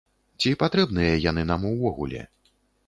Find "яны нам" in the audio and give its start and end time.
1.29-1.61